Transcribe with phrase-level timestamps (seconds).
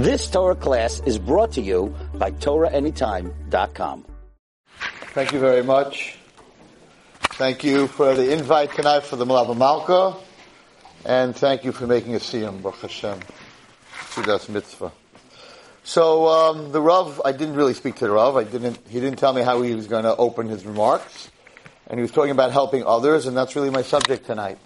[0.00, 4.06] This Torah class is brought to you by TorahAnytime.com.
[5.12, 6.16] Thank you very much.
[7.34, 10.16] Thank you for the invite tonight for the Malava Malka,
[11.04, 13.20] and thank you for making a siyum, Baruch Hashem,
[14.08, 14.90] Seudas Mitzvah.
[15.84, 18.38] So um, the Rav, I didn't really speak to the Rav.
[18.38, 18.78] I didn't.
[18.88, 21.30] He didn't tell me how he was going to open his remarks,
[21.88, 24.56] and he was talking about helping others, and that's really my subject tonight.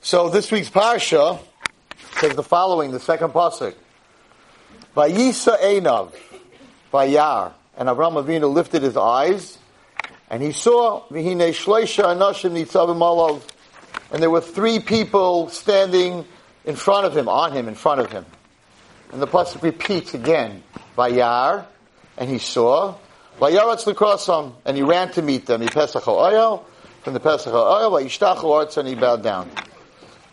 [0.00, 1.38] So this week's parsha
[2.18, 3.76] says the following: the second pasuk,
[4.96, 6.10] Vayisa Einav,
[6.90, 9.58] Vayar, and Avram Avinu lifted his eyes,
[10.30, 13.42] and he saw Vihine Shleisha Anashim Nitzavim Alav,
[14.10, 16.24] and there were three people standing
[16.64, 18.24] in front of him, on him, in front of him.
[19.12, 20.62] And the pasuk repeats again,
[20.96, 21.66] Vayar,
[22.16, 22.94] and he saw,
[23.38, 25.60] Vayaratz Likrosam, and he ran to meet them.
[25.60, 26.64] He Pesach Oyel,
[27.02, 29.50] from the Pesach Oyel, Vayishtachu Arts, and he bowed down.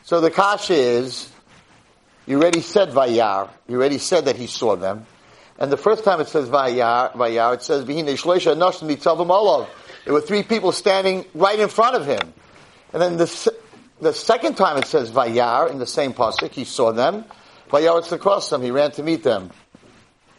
[0.03, 1.32] So the kasha is,
[2.25, 3.49] you already said Vayar.
[3.67, 5.05] You already said that he saw them.
[5.57, 9.69] And the first time it says Vayar, Vayar, it says Vihine Shleisha Nashim Nitzavim Olav.
[10.05, 12.33] There were three people standing right in front of him.
[12.91, 13.53] And then the,
[14.01, 17.25] the second time it says Vayar in the same pasuk, he saw them.
[17.69, 18.61] Vayar it's across them.
[18.61, 19.51] He ran to meet them.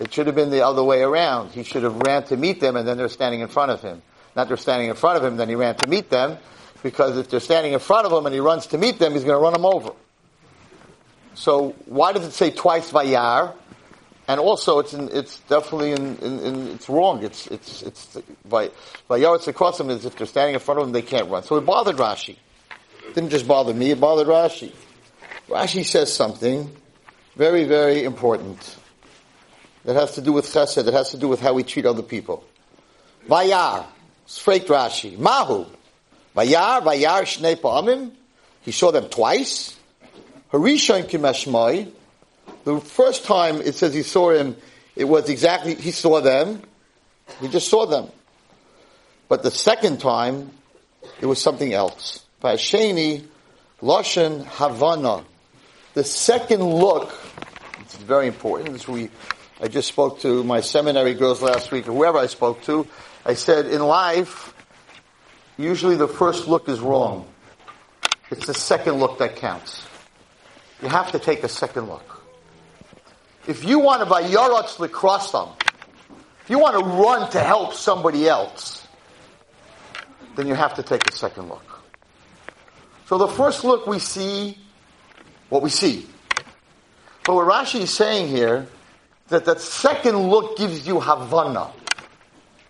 [0.01, 1.53] It should have been the other way around.
[1.53, 4.03] He should have ran to meet them and then they're standing in front of him.
[4.35, 6.39] Not they're standing in front of him, then he ran to meet them.
[6.83, 9.25] Because if they're standing in front of him and he runs to meet them, he's
[9.25, 9.93] going to run them over.
[11.35, 13.55] So why does it say twice Vayar?
[14.27, 17.23] And also, it's in, it's definitely in, in, in, it's wrong.
[17.23, 18.19] It's it's it's
[18.49, 18.71] by
[19.11, 21.43] Yaretz across them is if they're standing in front of them, they can't run.
[21.43, 22.37] So it bothered Rashi.
[23.07, 24.73] It didn't just bother me; it bothered Rashi.
[25.49, 26.75] Rashi says something
[27.37, 28.79] very very important
[29.85, 30.83] that has to do with chesed.
[30.83, 32.45] That has to do with how we treat other people.
[33.29, 33.85] Vayar,
[34.25, 35.19] straight Rashi.
[35.19, 35.67] Mahu,
[36.35, 38.13] Vayar, Vayar shnei pa'amim.
[38.63, 39.77] He saw them twice.
[40.55, 41.91] Harishon kimashmai.
[42.63, 44.57] The first time it says he saw him,
[44.95, 46.63] it was exactly, he saw them.
[47.41, 48.07] He just saw them.
[49.29, 50.53] But the second time,
[51.21, 52.25] it was something else.
[52.41, 53.25] Vasheni,
[53.83, 55.25] Loshen Havana.
[55.95, 57.13] The second look,
[57.81, 58.87] it's very important.
[58.87, 59.11] We,
[59.61, 62.87] I just spoke to my seminary girls last week, or whoever I spoke to.
[63.27, 64.55] I said, in life,
[65.59, 67.27] usually the first look is wrong.
[68.31, 69.85] It's the second look that counts.
[70.85, 72.23] You have to take a second look.
[73.47, 75.59] If you want to buy yaratz likrasam,
[76.43, 78.87] if you want to run to help somebody else,
[80.37, 81.81] then you have to take a second look.
[83.07, 84.59] So the first look we see
[85.49, 86.07] what we see.
[87.25, 88.67] But what Rashi is saying here,
[89.29, 91.73] that that second look gives you Havana.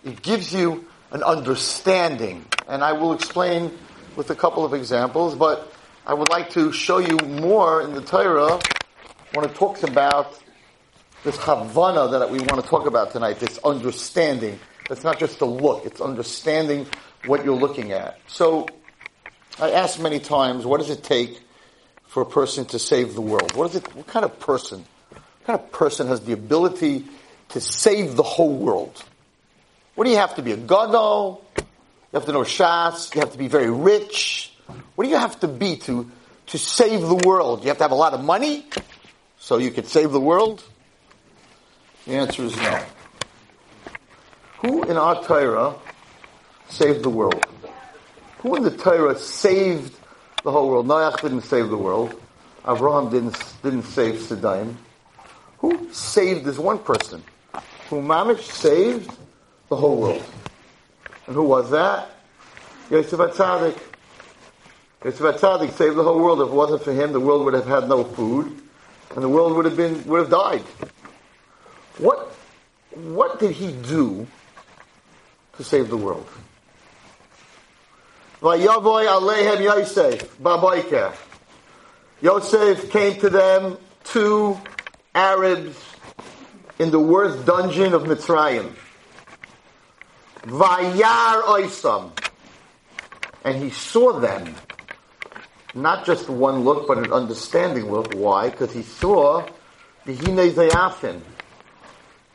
[0.04, 2.44] It gives you an understanding.
[2.68, 3.76] And I will explain
[4.14, 5.73] with a couple of examples, but
[6.06, 8.60] I would like to show you more in the Torah
[9.32, 10.38] when it talks about
[11.22, 14.58] this Havana that we want to talk about tonight, this understanding.
[14.90, 16.86] It's not just a look, it's understanding
[17.24, 18.18] what you're looking at.
[18.26, 18.66] So,
[19.58, 21.40] I asked many times, what does it take
[22.06, 23.54] for a person to save the world?
[23.54, 27.06] What is it, what kind of person, what kind of person has the ability
[27.50, 29.02] to save the whole world?
[29.94, 30.52] What do you have to be?
[30.52, 31.42] A gadol?
[31.56, 31.64] You
[32.12, 33.14] have to know Shas?
[33.14, 34.53] You have to be very rich?
[34.94, 36.10] What do you have to be to,
[36.46, 37.62] to save the world?
[37.62, 38.66] You have to have a lot of money
[39.38, 40.62] so you could save the world?
[42.06, 42.84] The answer is no.
[44.58, 45.74] Who in our Torah
[46.68, 47.44] saved the world?
[48.38, 49.94] Who in the Torah saved
[50.42, 50.86] the whole world?
[50.86, 52.20] Noach didn't save the world.
[52.66, 54.78] Abraham didn't, didn't save Sodom.
[55.58, 57.22] Who saved this one person?
[57.90, 59.10] Who Mamish saved
[59.68, 60.24] the whole world.
[61.26, 62.10] And who was that?
[62.90, 63.18] Yosef
[65.04, 65.20] Atzadik.
[65.20, 66.40] Yosef Atzadik saved the whole world.
[66.40, 68.46] If it wasn't for him, the world would have had no food,
[69.14, 70.62] and the world would have been would have died.
[71.98, 72.34] What,
[72.94, 74.26] what did he do
[75.56, 76.28] to save the world?
[79.62, 80.30] Yosef.
[82.20, 84.60] Yosef came to them, two
[85.14, 85.76] Arabs
[86.78, 88.72] in the worst dungeon of Mitzrayim.
[90.42, 92.10] Vayar Oisam.
[93.44, 94.54] And he saw them.
[95.74, 98.14] Not just one look, but an understanding look.
[98.14, 98.48] Why?
[98.50, 99.44] Because he saw
[100.04, 101.20] the.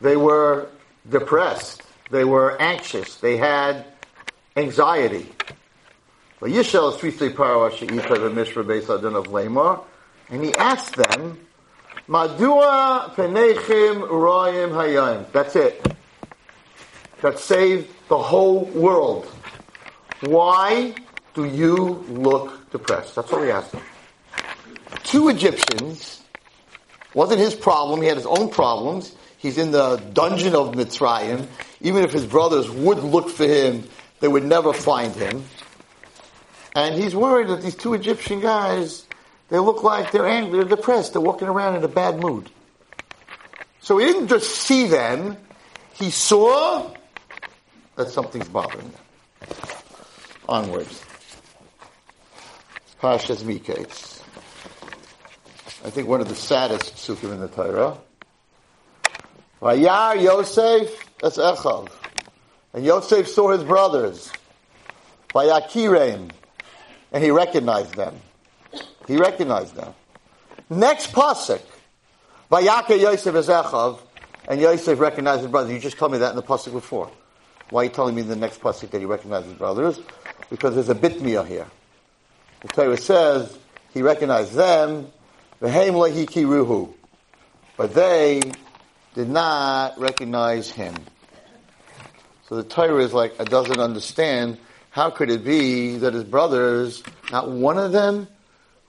[0.00, 0.68] They were
[1.08, 1.82] depressed.
[2.10, 3.16] They were anxious.
[3.16, 3.86] They had
[4.56, 5.26] anxiety.
[6.42, 6.54] And
[10.44, 11.38] he asked them,
[12.08, 15.30] Madua penechim urayim hayayim.
[15.32, 15.86] That's it.
[17.20, 19.26] That saved the whole world.
[20.22, 20.94] Why
[21.34, 23.14] do you look depressed?
[23.14, 23.82] That's what we asked them.
[25.04, 26.20] Two Egyptians
[27.14, 28.02] Wasn't his problem.
[28.02, 29.14] He had his own problems.
[29.38, 31.46] He's in the dungeon of Mitzrayim.
[31.80, 33.84] Even if his brothers would look for him,
[34.20, 35.44] they would never find him.
[36.74, 39.06] And he's worried that these two Egyptian guys,
[39.48, 42.48] they look like they're angry, they're depressed, they're walking around in a bad mood.
[43.80, 45.36] So he didn't just see them,
[45.94, 46.94] he saw
[47.96, 49.48] that something's bothering them.
[50.48, 51.02] Onwards.
[53.00, 54.20] Parshas Miketz.
[55.82, 57.96] I think one of the saddest psukim in the Torah.
[59.62, 61.88] Vayar Yosef, that's Echav.
[62.74, 64.30] And Yosef saw his brothers.
[65.34, 66.30] Vayakireim.
[67.12, 68.20] And he recognized them.
[69.08, 69.94] He recognized them.
[70.68, 71.62] Next pasuk.
[72.52, 73.98] Vayaka Yosef is Echav.
[74.46, 75.72] And Yosef recognized his brothers.
[75.72, 77.10] You just told me that in the pasuk before.
[77.70, 79.98] Why are you telling me in the next pasuk that he recognized his brothers?
[80.50, 81.66] Because there's a bitmiyah here.
[82.62, 83.58] The Torah says
[83.94, 85.10] he recognized them,
[85.62, 86.94] v'heim lehi
[87.76, 88.42] but they
[89.14, 90.94] did not recognize him.
[92.48, 94.58] So the Torah is like, it doesn't understand
[94.90, 97.02] how could it be that his brothers,
[97.32, 98.28] not one of them,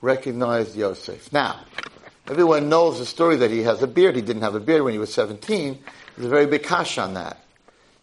[0.02, 1.32] recognized Yosef.
[1.32, 1.62] Now,
[2.28, 4.16] everyone knows the story that he has a beard.
[4.16, 5.80] He didn't have a beard when he was 17.
[6.16, 7.38] There's a very big kash on that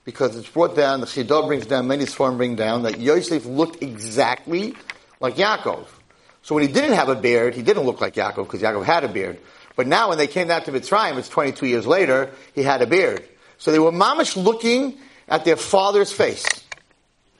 [0.05, 3.83] because it's brought down, the Chidah brings down, many Sforim bring down, that Yosef looked
[3.83, 4.75] exactly
[5.21, 5.87] like Yaakov.
[6.43, 9.05] So when he didn't have a beard, he didn't look like Yaakov because Yaakov had
[9.05, 9.39] a beard.
[9.77, 12.87] But now when they came down to Mitzrayim, it's 22 years later, he had a
[12.87, 13.27] beard.
[13.59, 14.99] So they were mamish looking
[15.29, 16.47] at their father's face.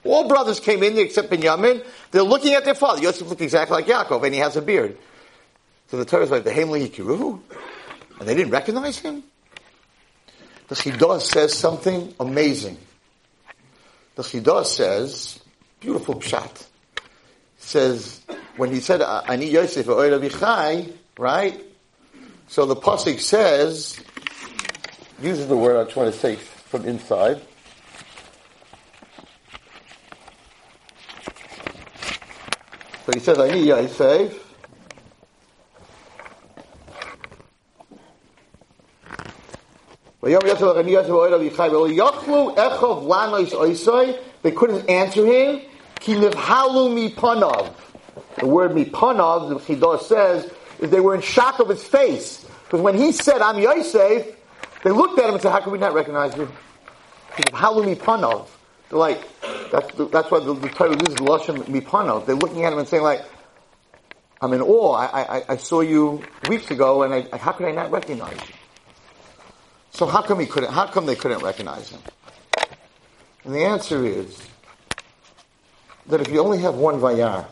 [0.03, 1.81] All brothers came in except Benjamin.
[2.11, 3.01] They're looking at their father.
[3.01, 4.97] Yosef looked exactly like Yaakov, and he has a beard.
[5.87, 7.39] So the Torah is like, the Hemli Hikiruhu?
[8.19, 9.23] And they didn't recognize him?
[10.69, 12.77] the Chidah says something amazing.
[14.15, 15.39] The Chidah says,
[15.79, 16.67] beautiful pshat,
[17.59, 18.21] says,
[18.57, 21.61] when he said, "I Ani Yosef Vichai, right?
[22.47, 23.99] So the Pasik says,
[25.21, 27.41] uses the word I'm trying to say from inside.
[33.05, 34.49] So he says, "I Ani Yosef,
[44.41, 45.61] They couldn't answer him.
[48.37, 52.45] The word mipanav, the Chidah says, is they were in shock of his face.
[52.63, 54.35] Because when he said, I'm Yosef,
[54.83, 56.49] they looked at him and said, how can we not recognize you?
[57.47, 58.47] Halu mipanav.
[58.89, 59.21] They're like,
[59.71, 62.25] that's, that's why the, the Torah uses Lashon mipanav.
[62.25, 63.23] They're looking at him and saying like,
[64.41, 64.93] I'm in awe.
[64.93, 68.55] I, I, I saw you weeks ago and I, how could I not recognize you?
[69.91, 70.71] So how come he couldn't?
[70.71, 71.99] How come they couldn't recognize him?
[73.43, 74.39] And the answer is
[76.09, 77.45] that if you only have one vayar,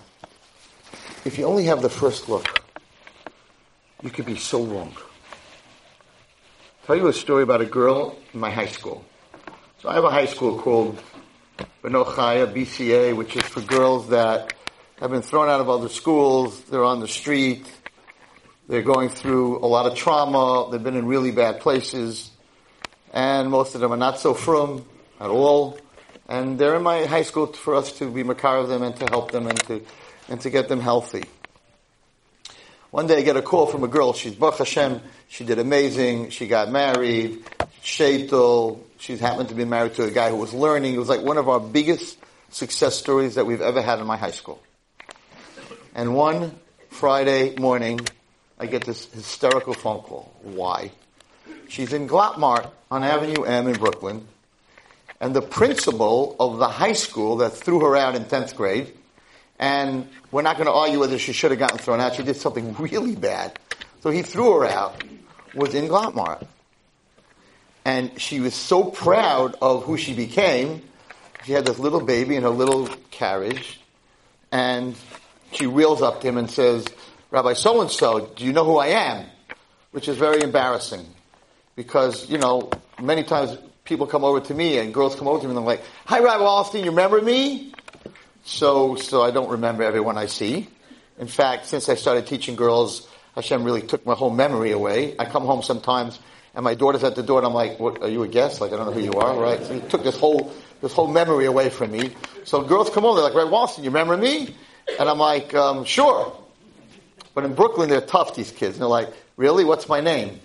[1.26, 2.64] if you only have the first look,
[4.02, 4.92] you could be so wrong.
[6.82, 9.06] I'll tell you a story about a girl in my high school.
[9.80, 11.00] So I have a high school called
[11.84, 14.54] Bnos Chaya BCA, which is for girls that
[15.00, 16.60] have been thrown out of other schools.
[16.64, 17.72] They're on the street.
[18.68, 20.70] They're going through a lot of trauma.
[20.72, 22.32] They've been in really bad places
[23.14, 24.86] and most of them are not so frum
[25.20, 25.80] at all.
[26.28, 29.06] And they're in my high school for us to be makar of them and to
[29.06, 29.82] help them and to
[30.30, 31.24] and to get them healthy.
[32.92, 34.14] One day I get a call from a girl.
[34.14, 35.02] She's Baruch Hashem.
[35.28, 36.30] She did amazing.
[36.30, 37.44] She got married.
[37.84, 38.80] Shaitel.
[38.98, 40.96] She's happened to be married to a guy who was learning.
[40.96, 42.18] It was like one of our biggest
[42.50, 44.62] success stories that we've ever had in my high school.
[45.94, 46.58] And one
[46.90, 48.00] Friday morning,
[48.60, 50.34] I get this hysterical phone call.
[50.42, 50.92] Why?
[51.68, 54.28] She's in Glattmart on Avenue M in Brooklyn.
[55.20, 58.94] And the principal of the high school that threw her out in 10th grade,
[59.60, 62.36] and we're not going to argue whether she should have gotten thrown out, she did
[62.36, 63.58] something really bad.
[64.02, 65.04] So he threw her out,
[65.56, 66.46] was in Glattmart.
[67.84, 70.84] And she was so proud of who she became.
[71.46, 73.80] She had this little baby in her little carriage,
[74.52, 74.96] and
[75.52, 76.86] she wheels up to him and says,
[77.32, 79.26] Rabbi so and so, do you know who I am?
[79.92, 81.06] Which is very embarrassing
[81.76, 82.70] because, you know,
[83.02, 83.58] many times
[83.88, 86.20] people come over to me and girls come over to me and they're like, hi,
[86.20, 87.74] Rabbi Wallerstein, you remember me?
[88.44, 90.68] So, so I don't remember everyone I see.
[91.18, 95.16] In fact, since I started teaching girls, Hashem really took my whole memory away.
[95.18, 96.20] I come home sometimes
[96.54, 98.62] and my daughter's at the door and I'm like, what, are you a guest?
[98.62, 99.64] Like, I don't know who you are, right?
[99.64, 100.52] So he took this whole,
[100.82, 102.12] this whole memory away from me.
[102.44, 104.56] So girls come over, they're like, Rabbi Wallerstein, you remember me?
[105.00, 106.36] And I'm like, um, sure.
[107.34, 108.76] But in Brooklyn, they're tough, these kids.
[108.76, 109.64] And they're like, really?
[109.64, 110.40] What's my name?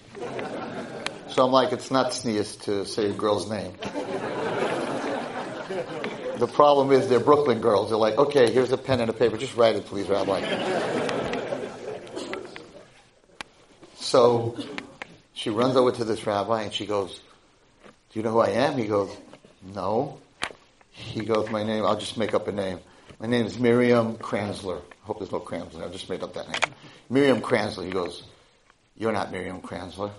[1.33, 3.73] So I'm like, it's not tznius to say a girl's name.
[6.37, 7.89] the problem is they're Brooklyn girls.
[7.89, 9.39] They're like, okay, here's a pen and a paper.
[9.39, 10.41] Just write it, please, Rabbi.
[13.95, 14.59] So
[15.33, 17.19] she runs over to this rabbi and she goes,
[18.11, 18.77] Do you know who I am?
[18.77, 19.17] He goes,
[19.63, 20.19] No.
[20.91, 22.79] He goes, My name, I'll just make up a name.
[23.19, 24.83] My name is Miriam Kranzler.
[24.83, 25.89] I hope there's no Kranzler.
[25.89, 26.75] I just made up that name.
[27.09, 27.87] Miriam Kranzler.
[27.87, 28.23] He goes,
[28.99, 30.11] You're not Miriam Kranzler.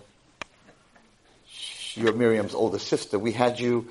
[1.96, 3.20] You're Miriam's older sister.
[3.20, 3.88] We had you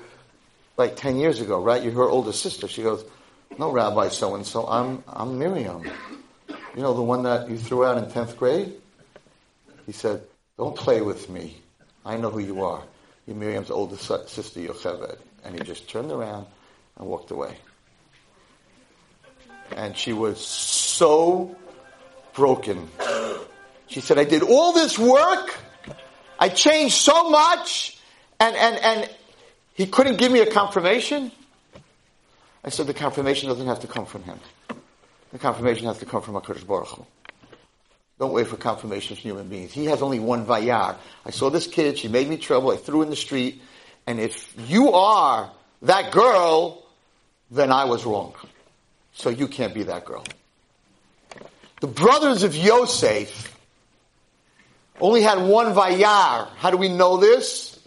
[0.77, 1.81] like 10 years ago, right?
[1.81, 2.67] You're her older sister.
[2.67, 3.05] She goes,
[3.57, 4.65] No, Rabbi so and so.
[4.67, 5.83] I'm, I'm Miriam.
[6.75, 8.73] You know, the one that you threw out in 10th grade?
[9.85, 10.23] He said,
[10.57, 11.57] Don't play with me.
[12.05, 12.83] I know who you are.
[13.27, 15.17] You're Miriam's older sister, Yocheved.
[15.43, 16.47] And he just turned around
[16.97, 17.55] and walked away.
[19.75, 21.55] And she was so
[22.33, 22.89] broken.
[23.87, 25.55] She said, I did all this work.
[26.43, 27.97] I changed so much.
[28.37, 29.09] And, and, and
[29.75, 31.31] he couldn't give me a confirmation.
[32.65, 34.37] I said, the confirmation doesn't have to come from him.
[35.31, 37.05] The confirmation has to come from HaKadosh Baruch Hu.
[38.19, 39.71] Don't wait for confirmation from human beings.
[39.71, 40.97] He has only one vayar.
[41.25, 43.61] I saw this kid, she made me trouble, I threw in the street,
[44.05, 45.49] and if you are
[45.83, 46.83] that girl,
[47.51, 48.33] then I was wrong.
[49.13, 50.25] So you can't be that girl.
[51.79, 53.52] The brothers of Yosef
[54.99, 56.49] only had one vayar.
[56.55, 57.79] How do we know this?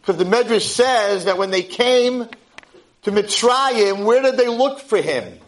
[0.00, 2.28] Because the Medrash says that when they came
[3.02, 5.38] to Mitzrayim, where did they look for him?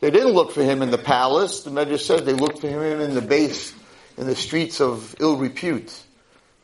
[0.00, 1.62] They didn't look for him in the palace.
[1.62, 3.74] The Medrash says they looked for him in the base,
[4.16, 5.92] in the streets of ill repute,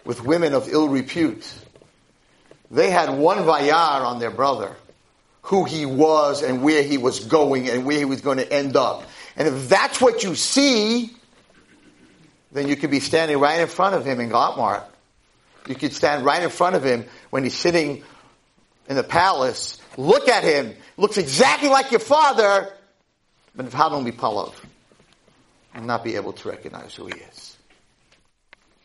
[0.05, 1.53] with women of ill repute.
[2.71, 4.75] They had one vayar on their brother,
[5.43, 8.77] who he was and where he was going and where he was going to end
[8.77, 9.05] up.
[9.37, 11.15] And if that's what you see,
[12.55, 14.85] then you could be standing right in front of him in Glattmart.
[15.67, 18.05] You could stand right in front of him when he's sitting
[18.89, 19.81] in the palace.
[19.97, 20.75] Look at him.
[20.97, 22.73] Looks exactly like your father,
[23.57, 24.55] but how don't we Palov
[25.75, 27.57] and not be able to recognize who he is?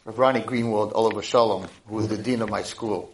[0.04, 3.14] Rav Ronnie Greenwald, alav hashalom, who was the dean of my school,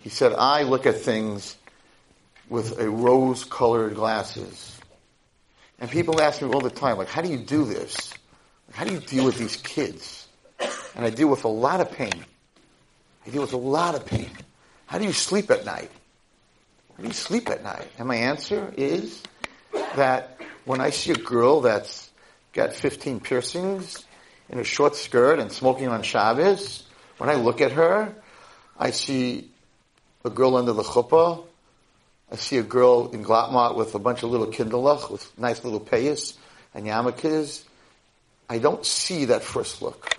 [0.00, 1.56] he said, I look at things
[2.48, 4.80] with a rose-colored glasses.
[5.78, 8.12] And people ask me all the time, like, how do you do this?
[8.72, 10.28] How do you deal with these kids?
[10.94, 12.24] And I deal with a lot of pain.
[13.26, 14.30] I deal with a lot of pain.
[14.86, 15.90] How do you sleep at night?
[16.96, 17.88] How do you sleep at night?
[17.98, 19.22] And my answer is
[19.96, 22.10] that when I see a girl that's
[22.52, 24.04] got 15 piercings
[24.48, 26.84] in a short skirt and smoking on Shabbos,
[27.18, 28.14] when I look at her,
[28.78, 29.50] I see
[30.24, 31.44] a girl under the chuppah.
[32.30, 35.80] I see a girl in Glattmart with a bunch of little kindlech with nice little
[35.80, 36.36] payas
[36.74, 37.64] and yarmulkes.
[38.48, 40.16] I don't see that first look.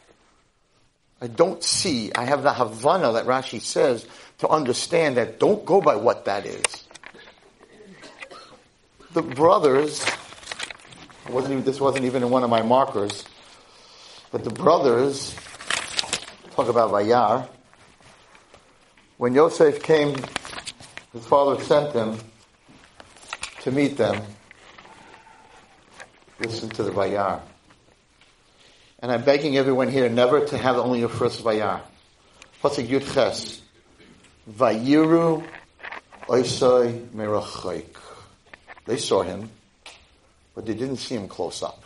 [1.22, 4.08] I don't see, I have the Havana that Rashi says
[4.40, 6.64] to understand that don't go by what that is.
[9.12, 10.06] The brothers
[11.30, 13.26] wasn't even, this wasn't even in one of my markers.
[14.32, 15.36] But the brothers,
[16.52, 17.48] talk about Vayar,
[19.18, 20.16] when Yosef came,
[21.12, 22.18] his father sent him
[23.62, 24.24] to meet them.
[26.40, 27.42] Listen to the Vayar.
[29.02, 31.82] And I'm begging everyone here never to have only your first Vayar.
[32.62, 33.62] Pasuk Yud Ches.
[34.52, 35.44] Vayiru
[36.28, 37.96] Oisai Merachaik.
[38.86, 39.50] They saw him
[40.60, 41.82] but they didn't see him close up.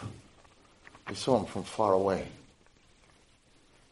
[1.08, 2.28] They saw him from far away.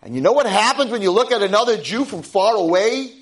[0.02, 3.14] And you know what happens when you look at another Jew from far away?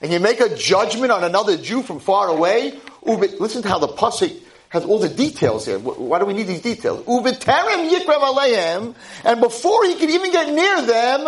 [0.00, 2.78] And you make a judgment on another Jew from far away?
[3.02, 4.34] Listen to how the Pasuk
[4.70, 5.78] has all the details here.
[5.78, 7.04] Why do we need these details?
[7.04, 8.94] Ubeterem yikrav aleim,
[9.24, 11.26] and before he could even get near them,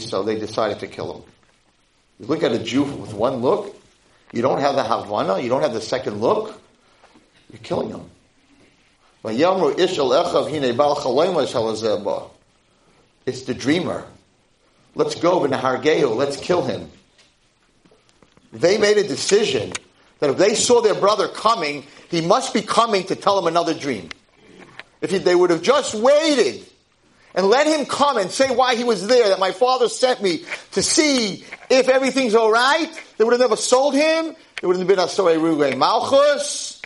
[0.00, 1.22] so they decided to kill him.
[2.20, 3.76] You look at a Jew with one look,
[4.32, 6.60] you don't have the Havana, you don't have the second look,
[7.50, 8.10] you're killing him.
[13.26, 14.06] It's the dreamer.
[14.94, 16.14] Let's go Hargeo.
[16.14, 16.90] Let's kill him.
[18.52, 19.72] They made a decision
[20.24, 23.74] that if they saw their brother coming, he must be coming to tell them another
[23.74, 24.08] dream.
[25.02, 26.64] If he, they would have just waited
[27.34, 30.44] and let him come and say why he was there, that my father sent me
[30.72, 32.88] to see if everything's alright,
[33.18, 34.34] they would have never sold him.
[34.60, 36.80] There would have been a Sorei Ruge Malchus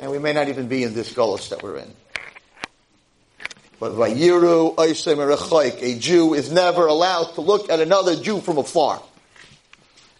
[0.00, 1.94] and we may not even be in this gullus that we're in.
[3.78, 4.74] But Vayiru
[5.82, 9.00] a Jew is never allowed to look at another Jew from afar.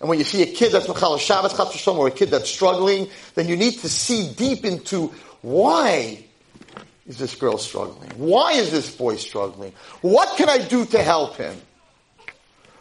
[0.00, 3.48] And when you see a kid that's Machal Shabbos or a kid that's struggling, then
[3.48, 6.24] you need to see deep into why
[7.06, 8.10] is this girl struggling?
[8.16, 9.72] Why is this boy struggling?
[10.00, 11.56] What can I do to help him?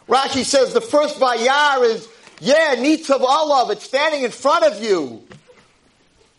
[0.08, 2.08] Rashi says the first Vayar is,
[2.40, 5.22] yeah, Nitzav Olav, it's standing in front of you.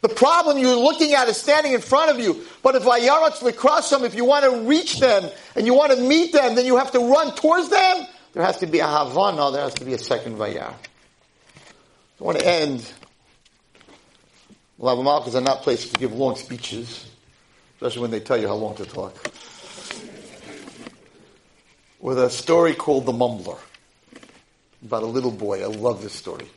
[0.02, 2.46] The problem you're looking at is standing in front of you.
[2.62, 6.32] But if Vayaratz Likrasam, if you want to reach them and you want to meet
[6.32, 8.06] them, then you have to run towards them.
[8.36, 10.74] There has to be a Havana, there has to be a second Vayar.
[10.74, 12.92] I want to end.
[14.78, 17.10] Lava Malkas are not places to give long speeches,
[17.76, 19.16] especially when they tell you how long to talk.
[22.02, 23.58] With a story called The Mumbler,
[24.84, 25.64] about a little boy.
[25.64, 26.48] I love this story.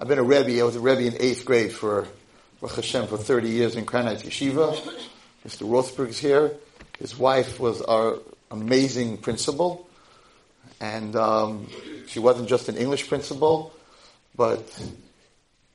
[0.00, 2.08] I've been a Rebbe, I was a Rebbe in eighth grade for
[2.62, 4.74] Baruch Hashem for 30 years in Heights Yeshiva.
[5.46, 5.68] Mr.
[5.68, 6.52] Rothberg is here.
[6.98, 8.16] His wife was our
[8.50, 9.87] amazing principal.
[10.80, 11.68] And um,
[12.06, 13.72] she wasn't just an English principal,
[14.36, 14.62] but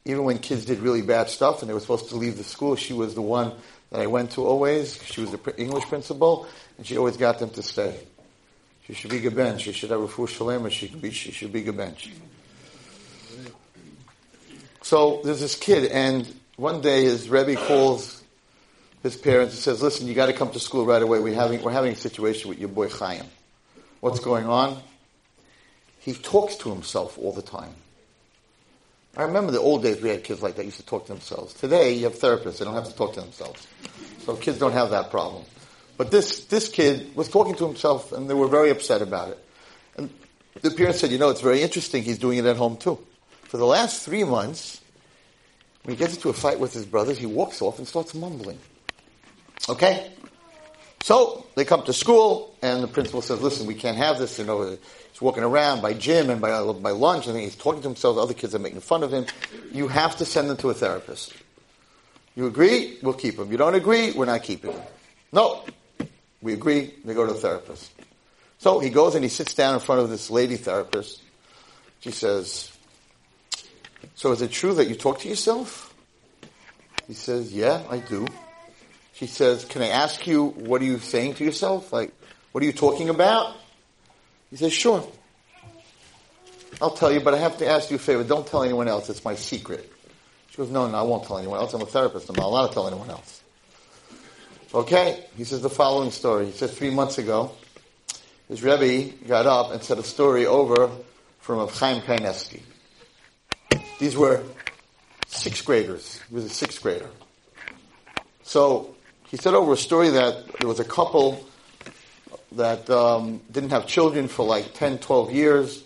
[0.05, 2.75] even when kids did really bad stuff and they were supposed to leave the school,
[2.75, 3.53] she was the one
[3.89, 5.01] that I went to always.
[5.03, 7.99] She was the English principal, and she always got them to stay.
[8.87, 9.61] She should be bench.
[9.61, 12.11] She should have a full shalem, she should be, she should be bench.
[14.81, 18.21] So there's this kid, and one day his Rebbe calls
[19.01, 21.19] his parents and says, listen, you got to come to school right away.
[21.19, 23.25] We're having, we're having a situation with your boy Chaim.
[24.01, 24.81] What's going on?
[26.03, 27.73] He talks to himself all the time.
[29.15, 31.53] I remember the old days we had kids like that used to talk to themselves.
[31.53, 33.65] Today you have therapists, they don't have to talk to themselves.
[34.25, 35.43] So kids don't have that problem.
[35.95, 39.45] But this, this kid was talking to himself and they were very upset about it.
[39.95, 40.09] And
[40.61, 42.99] the parents said, you know, it's very interesting, he's doing it at home too.
[43.43, 44.81] For the last three months,
[45.83, 48.59] when he gets into a fight with his brothers, he walks off and starts mumbling.
[49.69, 50.11] Okay?
[51.03, 54.39] So they come to school, and the principal says, "Listen, we can't have this.
[54.39, 54.61] You know,
[55.11, 58.17] he's walking around by gym and by by lunch, and he's talking to himself.
[58.17, 59.25] Other kids are making fun of him.
[59.73, 61.33] You have to send him to a therapist.
[62.35, 62.99] You agree?
[63.03, 63.51] We'll keep him.
[63.51, 64.13] You don't agree?
[64.13, 64.81] We're not keeping him.
[65.33, 65.65] No,
[66.41, 66.93] we agree.
[67.03, 67.91] They go to the therapist.
[68.59, 71.21] So he goes and he sits down in front of this lady therapist.
[71.99, 72.71] She says,
[74.15, 75.93] so is it true that you talk to yourself?
[77.07, 78.25] He says, yeah, I do.
[79.23, 81.93] She says, can I ask you, what are you saying to yourself?
[81.93, 82.11] Like,
[82.51, 83.55] what are you talking about?
[84.49, 85.01] He says, sure.
[86.81, 88.25] I'll tell you, but I have to ask you a favor.
[88.25, 89.09] Don't tell anyone else.
[89.09, 89.89] It's my secret.
[90.49, 91.73] She goes, no, no, I won't tell anyone else.
[91.73, 92.29] I'm a therapist.
[92.29, 93.41] I'm not allowed to tell anyone else.
[94.73, 95.23] Okay.
[95.37, 96.47] He says the following story.
[96.47, 97.53] He says three months ago,
[98.49, 100.91] his Rebbe got up and said a story over
[101.39, 102.59] from a Chaim Kanievsky.
[103.99, 104.43] These were
[105.27, 106.19] sixth graders.
[106.27, 107.09] He was a sixth grader.
[108.43, 108.92] So
[109.33, 111.43] he said over a story that there was a couple
[112.51, 115.83] that um, didn't have children for like 10, 12 years,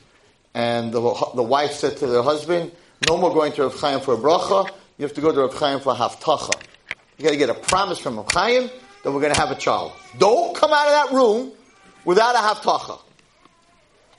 [0.54, 1.00] and the,
[1.34, 2.74] the wife said to their husband,
[3.08, 5.54] no more going to Rav Chaim for a bracha, you have to go to Rav
[5.54, 6.62] Chaim for a haftacha.
[7.18, 8.70] You gotta get a promise from Rav Chaim
[9.06, 9.94] that we're gonna have a child.
[10.18, 11.54] Don't come out of that room
[12.04, 13.00] without a haftacha.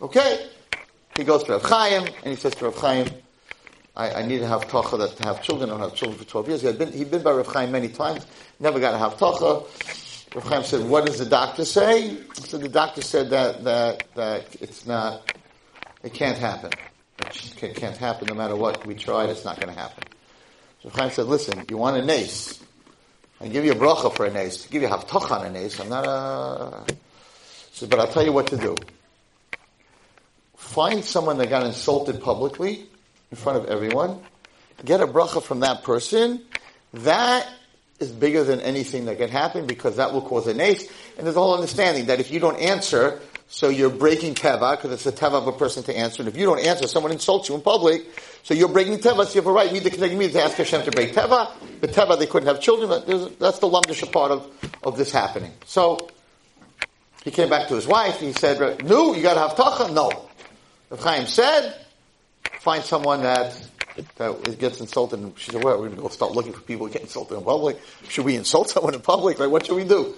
[0.00, 0.48] Okay?
[1.18, 3.08] He goes to Rav Chaim, and he says to Rav Chaim,
[3.98, 5.68] I, I need to have tacha that to have children.
[5.68, 6.61] I don't have children for 12 years.
[6.61, 8.24] He had been, he'd been by Rav Chaim many times,
[8.61, 9.66] never got to have tacha.
[10.34, 12.16] Rav Chaim said, what does the doctor say?
[12.34, 15.34] So the doctor said that, that, that it's not,
[16.04, 16.70] it can't happen.
[17.20, 18.87] It can't happen no matter what.
[18.87, 20.04] We tried, it's not going to happen.
[20.82, 22.62] So Rav Chaim said, listen, you want a nace.
[23.40, 24.62] I give you a bracha for a nace.
[24.62, 26.84] To give you a haftacha on a nace, I'm not a...
[27.72, 28.76] Said, but I'll tell you what to do.
[30.56, 32.88] Find someone that got insulted publicly
[33.30, 34.20] in front of everyone,
[34.84, 36.42] get a bracha from that person,
[36.94, 37.48] that
[37.98, 40.88] is bigger than anything that can happen because that will cause an ace.
[41.16, 44.92] And there's a whole understanding that if you don't answer, so you're breaking teva because
[44.92, 46.22] it's the teva of a person to answer.
[46.22, 48.06] And if you don't answer, someone insults you in public,
[48.42, 49.24] so you're breaking teva.
[49.24, 51.50] So you have a right, me to me to ask Hashem to break teva.
[51.80, 52.90] The teva they couldn't have children.
[53.38, 54.46] That's the lumdish part of
[54.82, 55.52] of this happening.
[55.64, 56.08] So
[57.24, 58.20] he came back to his wife.
[58.20, 60.10] He said, "No, you got to have tacha." No,
[60.90, 61.74] Rav Chaim said
[62.68, 63.59] find someone that
[64.16, 66.87] that gets insulted, and she said, "Well, we're going to go start looking for people
[66.87, 67.81] who get insulted in public.
[68.11, 69.38] Should we insult someone in public?
[69.38, 70.14] Like, what should we do?"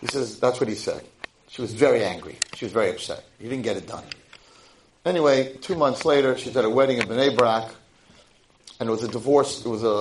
[0.00, 1.02] He says, "That's what he said."
[1.48, 2.38] She was very angry.
[2.54, 3.24] She was very upset.
[3.40, 4.04] He didn't get it done.
[5.04, 7.68] Anyway, two months later, she's at a wedding in Bnei Brak,
[8.78, 9.66] and it was a divorce.
[9.66, 9.96] It was a,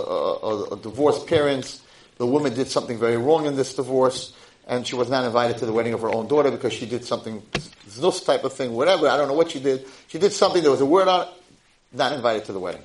[0.50, 1.82] a, a divorced parents.
[2.18, 4.34] The woman did something very wrong in this divorce,
[4.68, 7.04] and she was not invited to the wedding of her own daughter because she did
[7.04, 9.10] something, this type of thing, whatever.
[9.10, 9.88] I don't know what she did.
[10.10, 10.62] She did something.
[10.62, 11.41] There was a word on it
[11.94, 12.82] not invited to the wedding.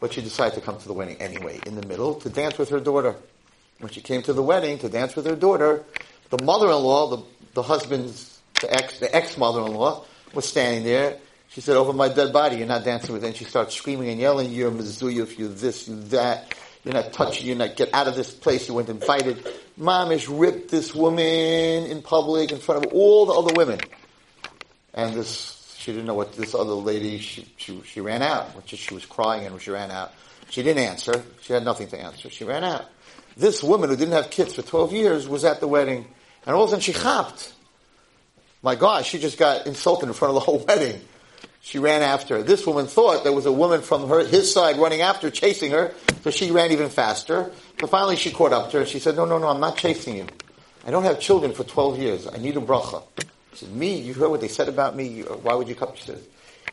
[0.00, 2.70] But she decided to come to the wedding anyway, in the middle, to dance with
[2.70, 3.16] her daughter.
[3.78, 5.84] When she came to the wedding to dance with her daughter,
[6.30, 7.22] the mother-in-law, the,
[7.54, 11.18] the husband's, the ex, the ex-mother-in-law, was standing there.
[11.48, 13.28] She said, over my dead body, you're not dancing with it.
[13.28, 16.54] And she starts screaming and yelling, you're Mizuyev, you're this, you're that.
[16.84, 18.68] You're not touching, you're not, get out of this place.
[18.68, 19.46] You weren't invited.
[19.78, 23.80] Mamish ripped this woman in public in front of all the other women.
[24.94, 28.50] And this She didn't know what this other lady, she, she, she ran out.
[28.66, 30.12] She was crying and she ran out.
[30.50, 31.24] She didn't answer.
[31.40, 32.28] She had nothing to answer.
[32.28, 32.84] She ran out.
[33.34, 36.06] This woman who didn't have kids for 12 years was at the wedding.
[36.44, 37.54] And all of a sudden she hopped.
[38.62, 41.00] My God, she just got insulted in front of the whole wedding.
[41.62, 42.42] She ran after her.
[42.42, 45.94] This woman thought there was a woman from her, his side running after, chasing her,
[46.22, 47.50] so she ran even faster.
[47.78, 48.80] But finally she caught up to her.
[48.80, 50.26] And she said, no, no, no, I'm not chasing you.
[50.86, 52.26] I don't have children for 12 years.
[52.26, 53.02] I need a bracha.
[53.60, 54.00] Said, me?
[54.00, 55.20] You heard what they said about me?
[55.20, 55.94] Why would you come?
[55.94, 56.22] She said,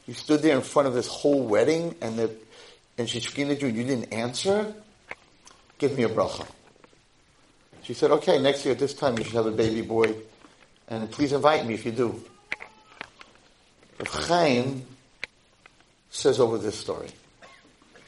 [0.05, 2.33] you stood there in front of this whole wedding and the,
[2.97, 4.73] and she screamed at you and you didn't answer?
[5.79, 6.47] Give me a bracha.
[7.83, 10.15] She said, okay, next year at this time you should have a baby boy
[10.87, 12.23] and please invite me if you do.
[13.99, 14.85] Rav Chaim
[16.09, 17.09] says over this story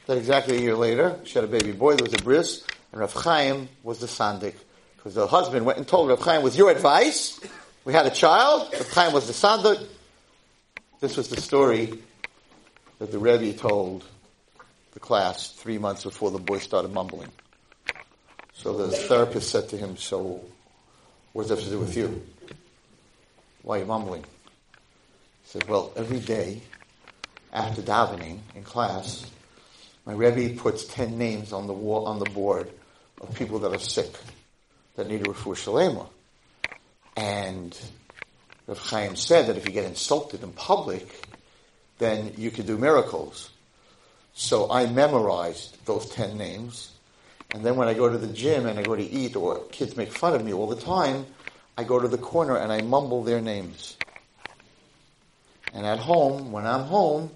[0.06, 3.02] that exactly a year later, she had a baby boy, there was a bris, and
[3.02, 4.54] Rav Chaim was the sandik.
[4.96, 7.38] Because the husband went and told Rav Chaim, with your advice,
[7.84, 9.86] we had a child, The Chaim was the sandik.
[11.00, 11.92] This was the story
[12.98, 14.04] that the Rebbe told
[14.92, 17.30] the class three months before the boy started mumbling.
[18.52, 20.44] So the therapist said to him, so
[21.32, 22.22] what does that have to do with you?
[23.62, 24.22] Why are you mumbling?
[24.22, 26.60] He said, well, every day
[27.52, 29.24] after davening in class,
[30.04, 32.70] my Rebbe puts 10 names on the wall, on the board
[33.20, 34.12] of people that are sick,
[34.96, 36.08] that need a refuah shalema.
[37.20, 37.78] And
[38.66, 41.06] Rav Chaim said that if you get insulted in public,
[41.98, 43.50] then you could do miracles.
[44.32, 46.92] So I memorized those 10 names.
[47.50, 49.98] And then when I go to the gym and I go to eat or kids
[49.98, 51.26] make fun of me all the time,
[51.76, 53.98] I go to the corner and I mumble their names.
[55.74, 57.30] And at home, when I'm home,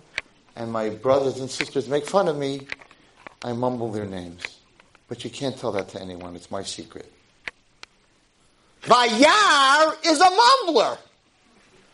[0.56, 2.66] and my brothers and sisters make fun of me,
[3.44, 4.42] I mumble their names.
[5.08, 6.36] But you can't tell that to anyone.
[6.36, 7.12] It's my secret.
[8.84, 10.98] Vayar is a mumbler.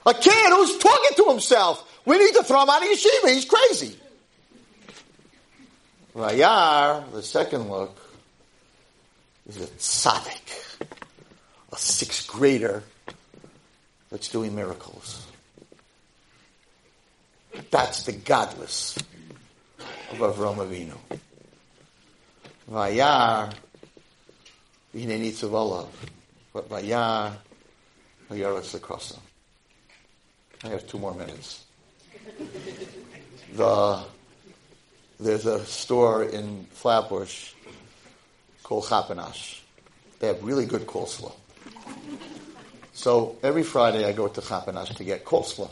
[0.06, 1.86] A kid who's talking to himself.
[2.04, 3.32] We need to throw him out of yeshiva.
[3.32, 3.96] He's crazy.
[6.14, 7.96] Vayar, the second look,
[9.48, 10.86] is a tzaddik,
[11.72, 12.82] a sixth grader
[14.10, 15.26] that's doing miracles.
[17.70, 19.00] That's the gadlus
[20.10, 20.96] of Avram Avinu.
[22.70, 23.52] Vayar,
[24.92, 25.86] Vine Nitzav
[26.52, 27.32] but Vayar,
[28.30, 29.18] Vayaretz Lekrosa.
[30.64, 31.64] I have two more minutes.
[33.54, 34.00] The,
[35.18, 37.52] there's a store in Flatbush
[38.62, 39.60] called Chap-a-Nosh.
[40.18, 41.32] They have really good coleslaw.
[42.92, 45.70] So every Friday I go to Chap-a-Nosh to get coleslaw.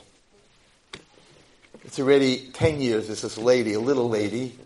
[1.84, 4.58] It's already 10 years, there's this lady, a little lady,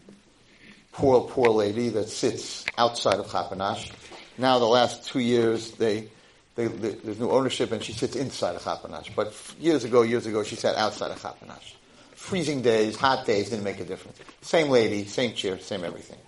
[0.93, 3.93] poor, poor lady that sits outside of Chap-a-Nosh.
[4.39, 6.09] Now the last two years, they,
[6.55, 9.15] they, they, there's new ownership and she sits inside of Chap-a-Nosh.
[9.15, 11.75] But years ago, years ago, she sat outside of Chap-a-Nosh.
[12.15, 14.19] Freezing days, hot days, didn't make a difference.
[14.43, 16.19] Same lady, same chair, same everything.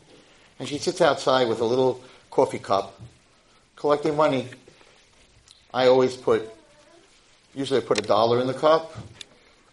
[0.59, 3.01] And she sits outside with a little coffee cup,
[3.77, 4.49] collecting money.
[5.73, 6.49] I always put,
[7.55, 8.93] usually I put a dollar in the cup,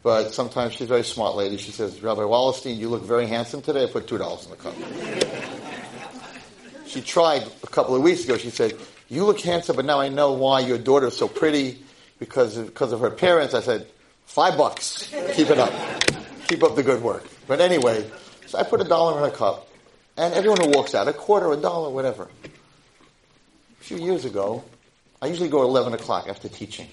[0.03, 1.57] but sometimes she's a very smart lady.
[1.57, 3.83] She says, Rabbi Wallerstein, you look very handsome today.
[3.83, 4.75] I put two dollars in the cup.
[6.91, 8.37] She tried a couple of weeks ago.
[8.37, 8.77] She said,
[9.09, 11.83] you look handsome, but now I know why your daughter's so pretty
[12.19, 13.53] because of, because of her parents.
[13.53, 13.87] I said,
[14.25, 15.09] five bucks.
[15.33, 15.73] Keep it up.
[16.47, 17.25] Keep up the good work.
[17.47, 18.09] But anyway,
[18.45, 19.67] so I put a dollar in her cup.
[20.17, 22.29] And everyone who walks out, a quarter, a dollar, whatever.
[22.43, 24.63] A few years ago,
[25.21, 26.87] I usually go at 11 o'clock after teaching.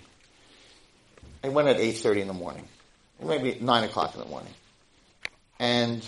[1.43, 2.65] I went at 8.30 in the morning
[3.23, 4.53] maybe nine o'clock in the morning.
[5.59, 6.07] And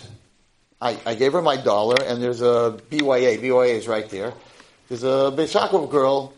[0.81, 3.37] I, I gave her my dollar, and there's a BYA.
[3.39, 4.33] BYA is right there.
[4.87, 6.33] There's a Bais Yaakov girl,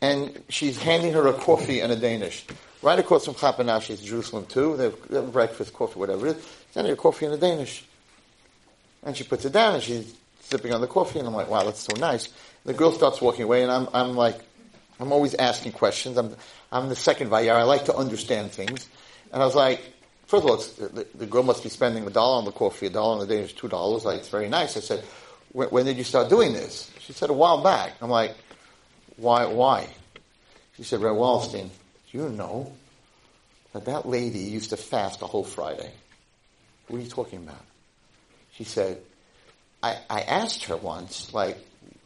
[0.00, 2.44] and she's handing her a coffee and a Danish.
[2.82, 4.76] Right across from Chap-a-Nosh is Jerusalem too.
[4.76, 6.46] They have, they have breakfast, coffee, whatever it is.
[6.72, 7.84] Sending her a coffee and a Danish.
[9.02, 11.62] And she puts it down, and she's sipping on the coffee, and I'm like, wow,
[11.64, 12.28] that's so nice.
[12.64, 14.38] The girl starts walking away, and I'm, I'm like,
[14.98, 16.16] I'm always asking questions.
[16.16, 16.34] I'm,
[16.72, 17.54] I'm the second Vayar.
[17.54, 18.88] I like to understand things.
[19.32, 19.80] And I was like,
[20.26, 20.56] First of all,
[20.88, 23.32] the, the, girl must be spending a dollar on the coffee, a dollar on the
[23.32, 24.04] Danish, two dollars.
[24.04, 24.76] Like it's very nice.
[24.76, 25.04] I said,
[25.52, 26.90] when, when, did you start doing this?
[26.98, 27.94] She said a while back.
[28.00, 28.34] I'm like,
[29.16, 29.46] why?
[29.46, 29.88] Why?
[30.76, 31.70] She said, Red Wallerstein,
[32.10, 32.72] do you know
[33.72, 35.92] that that lady used to fast a whole Friday?
[36.88, 37.64] What are you talking about?
[38.52, 39.00] She said,
[39.82, 41.56] I, I asked her once, like,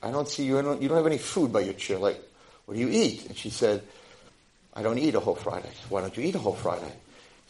[0.02, 1.98] I don't see you, you don't have any food by your chair.
[1.98, 2.20] Like,
[2.66, 3.26] what do you eat?
[3.26, 3.83] And she said,
[4.74, 5.70] I don't eat a whole Friday.
[5.88, 6.92] Why don't you eat a whole Friday?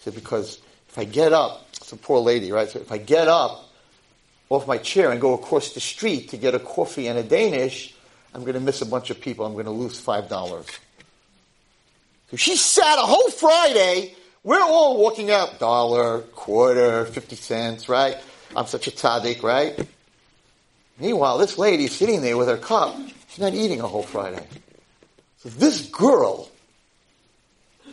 [0.01, 2.69] Said, because if I get up, it's a poor lady, right?
[2.69, 3.69] So if I get up
[4.49, 7.95] off my chair and go across the street to get a coffee and a Danish,
[8.35, 9.47] I'm going to miss a bunch of people.
[9.47, 10.67] I'm going to lose five dollars.
[12.31, 18.17] So she sat a whole Friday We're all walking out, dollar, quarter, 50 cents, right?
[18.57, 19.79] I'm such a tzaddik, right?
[20.99, 22.97] Meanwhile, this lady's sitting there with her cup.
[23.29, 24.47] She's not eating a whole Friday.
[25.39, 26.49] So this girl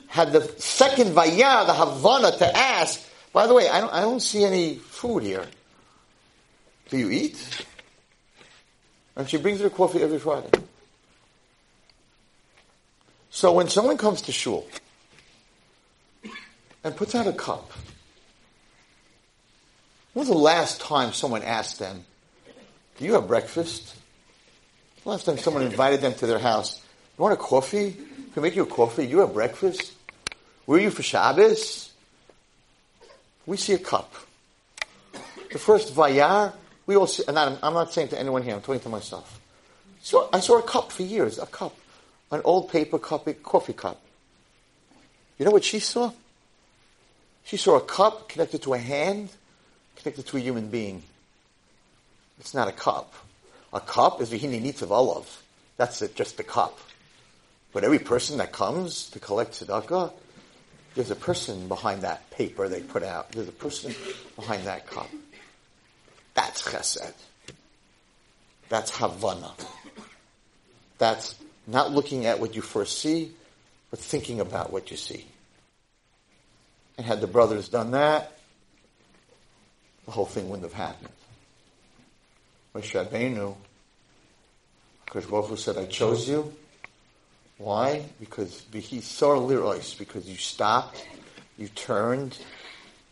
[0.07, 4.21] had the second vayar, the Havana, to ask, by the way, I don't, I don't
[4.21, 5.45] see any food here.
[6.89, 7.65] Do you eat?
[9.15, 10.49] And she brings her coffee every Friday.
[13.29, 14.65] So when someone comes to shul
[16.83, 17.71] and puts out a cup,
[20.13, 22.05] when was the last time someone asked them,
[22.97, 23.95] do you have breakfast?
[25.03, 26.81] The last time someone invited them to their house,
[27.17, 27.91] you want a coffee?
[27.91, 29.05] Can we make you a coffee?
[29.05, 29.93] You have breakfast?
[30.67, 31.93] Where are you for Shabbos?
[33.45, 34.13] We see a cup.
[35.49, 36.51] The first vayar,
[36.85, 39.39] we all see, and I'm, not saying to anyone here, I'm talking to myself.
[40.01, 41.73] So I saw a cup for years, a cup.
[42.33, 44.01] An old paper cup, a coffee cup.
[45.39, 46.11] You know what she saw?
[47.45, 49.29] She saw a cup connected to a hand,
[49.95, 51.01] connected to a human being.
[52.41, 53.13] It's not a cup.
[53.71, 55.43] A cup is vihini nitzav olav.
[55.77, 56.77] That's it, just the cup.
[57.71, 60.11] But every person that comes to collect tzedakah,
[60.97, 63.31] there's a person behind that paper they put out.
[63.31, 63.93] There's a person
[64.35, 65.07] behind that cup.
[66.33, 67.13] That's chesed.
[68.67, 69.51] That's havana.
[70.97, 71.35] That's
[71.67, 73.31] not looking at what you first see,
[73.91, 75.27] but thinking about what you see.
[76.97, 78.31] And had the brothers done that,
[80.05, 81.13] the whole thing wouldn't have happened.
[82.73, 83.55] Moshe Rabbeinu,
[85.05, 86.51] because Baruch said, I chose you.
[87.57, 88.05] Why?
[88.19, 91.05] Because he saw lirois, because you stopped,
[91.57, 92.37] you turned,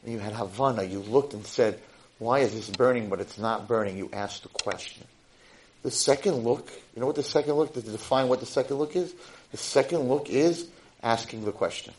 [0.03, 0.83] and you had Havana.
[0.83, 1.79] You looked and said,
[2.19, 3.97] why is this burning but it's not burning?
[3.97, 5.03] You asked the question.
[5.83, 8.95] The second look, you know what the second look, to define what the second look
[8.95, 9.13] is?
[9.51, 10.67] The second look is
[11.03, 11.93] asking the question.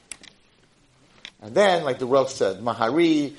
[1.43, 3.35] And then, like the Rav said, Mahari,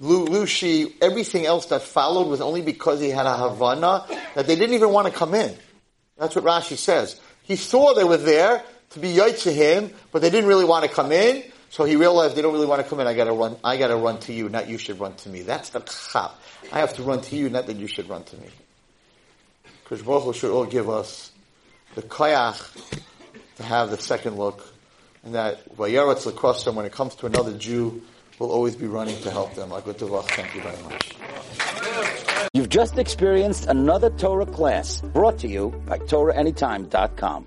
[0.00, 4.74] Lushi, everything else that followed was only because he had a Havana that they didn't
[4.74, 5.54] even want to come in.
[6.16, 7.20] That's what Rashi says.
[7.50, 10.88] He saw they were there to be to him, but they didn't really want to
[10.88, 11.42] come in.
[11.70, 13.08] So he realized they don't really want to come in.
[13.08, 13.56] I gotta run.
[13.64, 15.42] I gotta run to you, not you should run to me.
[15.42, 16.32] That's the chap.
[16.72, 18.46] I have to run to you, not that you should run to me.
[19.82, 21.32] Because Baruch should all give us
[21.96, 23.00] the koyach
[23.56, 24.72] to have the second look,
[25.24, 28.00] and that vayaretz lakrosam when it comes to another Jew,
[28.40, 29.70] will always be running to help them.
[29.70, 31.14] Thank you very much.
[32.52, 37.46] You've just experienced another Torah class brought to you by TorahAnytime.com.